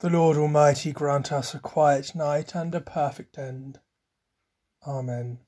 [0.00, 3.80] The Lord Almighty grant us a quiet night and a perfect end.
[4.86, 5.40] Amen.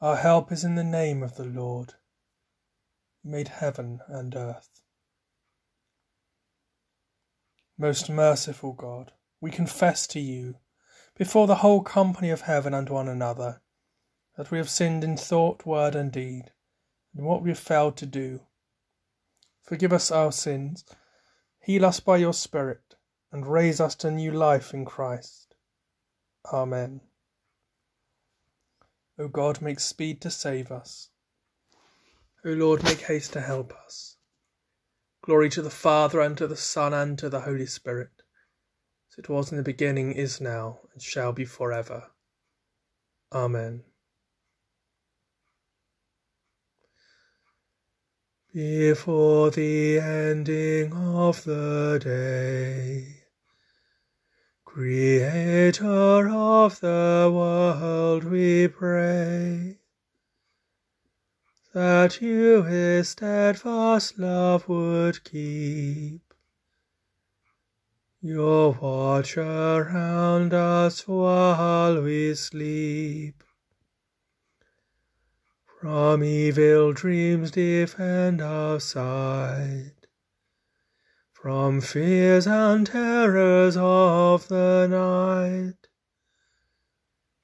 [0.00, 1.92] Our help is in the name of the Lord,
[3.22, 4.80] who made heaven and earth.
[7.76, 10.54] Most merciful God, we confess to you,
[11.14, 13.60] before the whole company of heaven and one another,
[14.38, 16.52] that we have sinned in thought, word, and deed,
[17.14, 18.40] and what we have failed to do.
[19.62, 20.86] Forgive us our sins,
[21.60, 22.80] heal us by your Spirit,
[23.34, 25.56] and raise us to new life in Christ.
[26.52, 27.00] Amen.
[29.18, 31.08] O God, make speed to save us.
[32.46, 34.16] O Lord, make haste to help us.
[35.24, 38.22] Glory to the Father, and to the Son, and to the Holy Spirit,
[39.10, 42.04] as it was in the beginning, is now, and shall be for ever.
[43.32, 43.82] Amen.
[48.52, 53.23] Before the ending of the day,
[54.74, 59.78] Creator of the world, we pray
[61.72, 66.34] that you his steadfast love would keep.
[68.20, 73.44] Your watch around us while we sleep.
[75.80, 80.03] From evil dreams defend our sight
[81.44, 85.88] from fears and terrors of the night.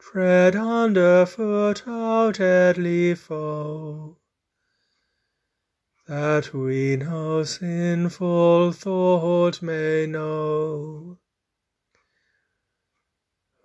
[0.00, 4.18] Tread underfoot our deadly foe,
[6.08, 11.20] that we no sinful thought may know.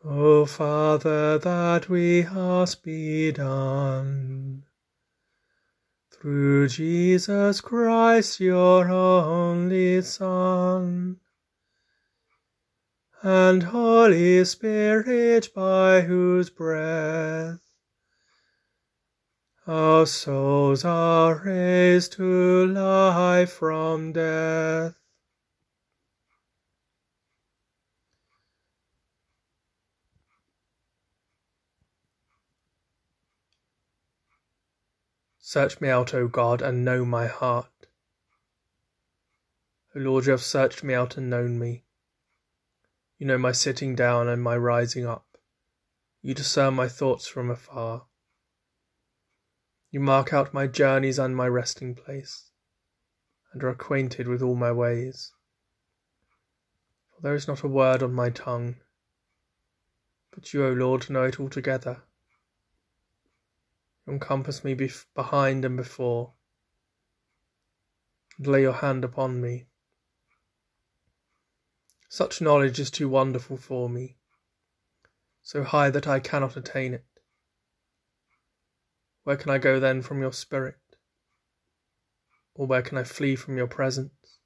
[0.05, 4.48] O Father, that we ask be done
[6.19, 11.17] through Jesus Christ, your only Son,
[13.21, 17.59] and Holy Spirit, by whose breath
[19.65, 24.95] our souls are raised to life from death.
[35.49, 37.87] Search me out, O God, and know my heart.
[39.95, 41.85] O Lord, you have searched me out and known me.
[43.17, 45.39] You know my sitting down and my rising up.
[46.21, 48.05] You discern my thoughts from afar.
[49.89, 52.51] You mark out my journeys and my resting place,
[53.51, 55.33] and are acquainted with all my ways.
[57.09, 58.75] For there is not a word on my tongue,
[60.29, 62.03] but you, O Lord, know it altogether
[64.09, 66.33] encompass me bef- behind and before,
[68.37, 69.67] and lay your hand upon me.
[72.09, 74.17] Such knowledge is too wonderful for me,
[75.41, 77.05] so high that I cannot attain it.
[79.23, 80.79] Where can I go then from your spirit?
[82.55, 84.39] Or where can I flee from your presence?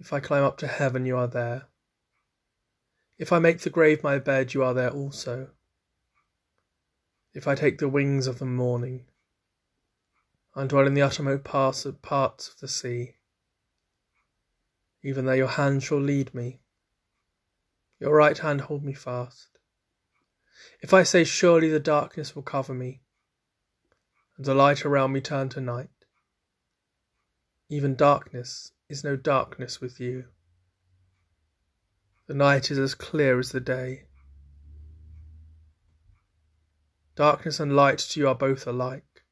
[0.00, 1.68] If I climb up to heaven, you are there.
[3.16, 5.50] If I make the grave my bed, you are there also
[7.34, 9.06] if I take the wings of the morning,
[10.54, 13.16] and dwell in the uttermost parts of, parts of the sea.
[15.02, 16.60] Even there your hand shall lead me,
[17.98, 19.58] your right hand hold me fast.
[20.80, 23.02] If I say, Surely the darkness will cover me,
[24.36, 25.90] and the light around me turn to night,
[27.68, 30.26] even darkness is no darkness with you.
[32.26, 34.04] The night is as clear as the day.
[37.16, 39.22] Darkness and light to you are both alike.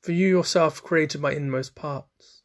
[0.00, 2.42] For you yourself created my inmost parts.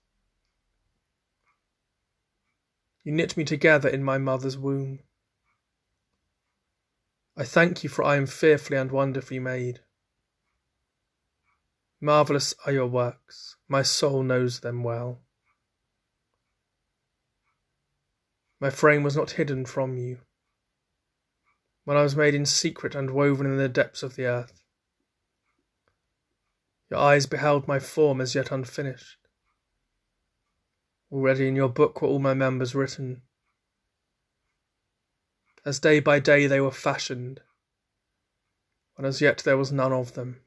[3.03, 5.00] You knit me together in my mother's womb.
[7.35, 9.79] I thank you, for I am fearfully and wonderfully made.
[12.00, 15.21] Marvellous are your works, my soul knows them well.
[18.59, 20.19] My frame was not hidden from you
[21.86, 24.64] when I was made in secret and woven in the depths of the earth.
[26.90, 29.20] Your eyes beheld my form as yet unfinished.
[31.12, 33.22] Already in your book were all my members written.
[35.64, 37.42] As day by day they were fashioned,
[38.96, 40.42] when as yet there was none of them.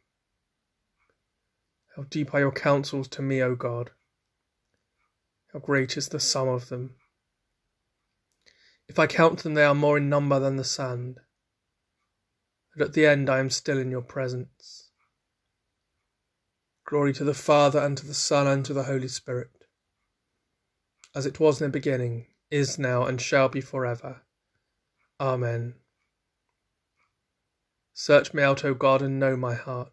[1.94, 3.92] How deep are your counsels to me, O God!
[5.52, 6.96] How great is the sum of them!
[8.88, 11.20] If I count them, they are more in number than the sand
[12.78, 14.90] but at the end I am still in your presence.
[16.86, 19.50] Glory to the Father, and to the Son, and to the Holy Spirit,
[21.14, 24.22] as it was in the beginning, is now, and shall be forever.
[25.20, 25.74] Amen.
[27.92, 29.92] Search me out, O God, and know my heart.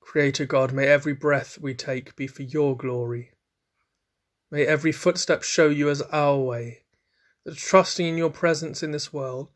[0.00, 3.32] Creator God, may every breath we take be for your glory.
[4.50, 6.82] May every footstep show you as our way,
[7.54, 9.48] trusting in your presence in this world,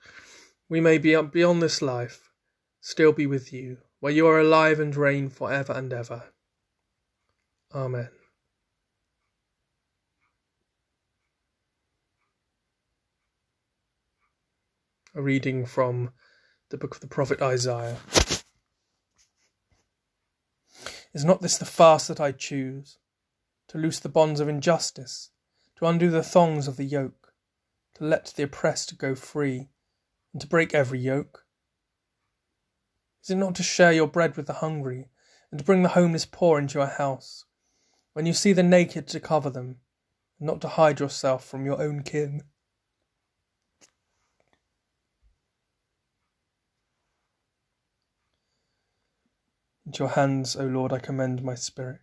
[0.69, 2.31] we may be beyond this life,
[2.81, 6.25] still be with you, where you are alive and reign for ever and ever.
[7.75, 8.11] Amen.
[15.15, 16.11] A reading from
[16.69, 17.97] the book of the prophet Isaiah.
[21.13, 22.99] Is not this the fast that I choose?
[23.69, 25.31] To loose the bonds of injustice,
[25.77, 27.20] to undo the thongs of the yoke,
[28.01, 29.69] to let the oppressed go free,
[30.33, 31.45] and to break every yoke?
[33.23, 35.11] Is it not to share your bread with the hungry,
[35.51, 37.45] and to bring the homeless poor into your house,
[38.15, 39.77] when you see the naked to cover them,
[40.39, 42.43] and not to hide yourself from your own kin?
[49.85, 52.01] Into your hands, O Lord, I commend my spirit.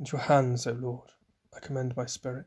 [0.00, 1.10] Into your hands, O Lord,
[1.54, 2.46] I commend my spirit.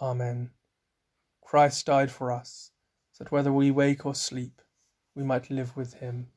[0.00, 0.50] Amen.
[1.40, 2.72] Christ died for us,
[3.18, 4.60] that whether we wake or sleep,
[5.14, 6.28] we might live with him.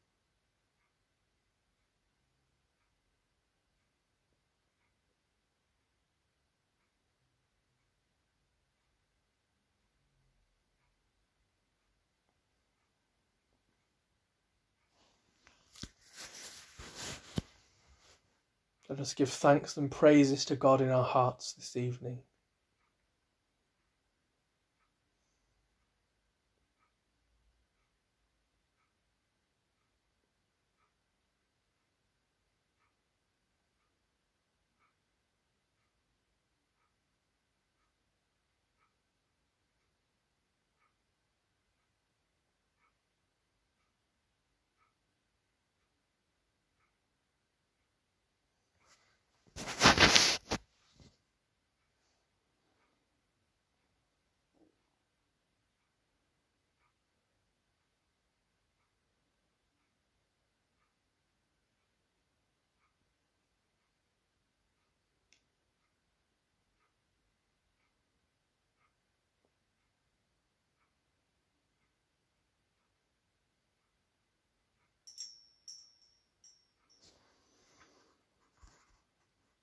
[18.88, 22.20] Let us give thanks and praises to God in our hearts this evening.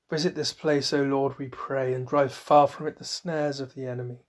[0.09, 3.75] Visit this place, O Lord, we pray, and drive far from it the snares of
[3.75, 4.21] the enemy.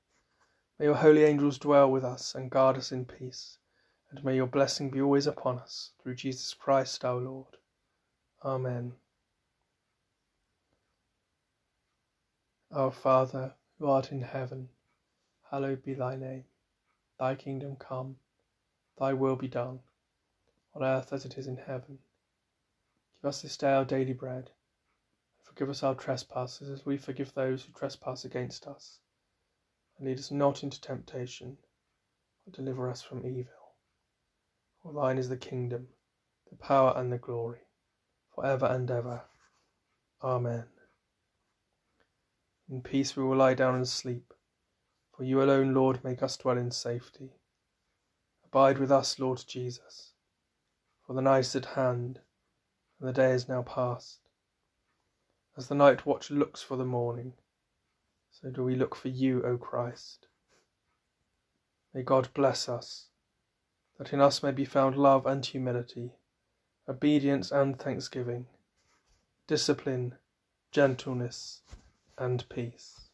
[0.79, 3.60] May your holy angels dwell with us and guard us in peace,
[4.10, 7.57] and may your blessing be always upon us, through Jesus Christ our Lord.
[8.43, 8.93] Amen.
[12.72, 14.69] Our Father, who art in heaven,
[15.51, 16.46] hallowed be thy name.
[17.19, 18.17] Thy kingdom come,
[18.98, 19.81] thy will be done,
[20.74, 22.00] on earth as it is in heaven.
[23.22, 24.50] Give us this day our daily bread
[25.57, 28.99] Forgive us our trespasses, as we forgive those who trespass against us.
[29.97, 31.57] And lead us not into temptation,
[32.45, 33.73] but deliver us from evil.
[34.83, 35.87] For thine is the kingdom,
[36.51, 37.61] the power, and the glory,
[38.35, 39.23] for ever and ever.
[40.23, 40.65] Amen.
[42.69, 44.35] In peace we will lie down and sleep,
[45.15, 47.31] for you alone, Lord, make us dwell in safety.
[48.45, 50.11] Abide with us, Lord Jesus,
[51.07, 52.19] for the night is at hand,
[52.99, 54.26] and the day is now past.
[55.57, 57.33] As the night watch looks for the morning,
[58.29, 60.27] so do we look for you, O Christ.
[61.95, 63.07] May God bless us,
[63.97, 66.13] that in us may be found love and humility,
[66.87, 68.45] obedience and thanksgiving,
[69.47, 70.15] discipline
[70.71, 71.61] gentleness,
[72.19, 73.06] and peace.